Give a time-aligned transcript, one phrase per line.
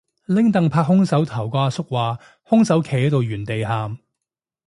[0.25, 2.17] 拎櫈拍兇手頭個阿叔話
[2.47, 3.99] 兇手企喺度原地喊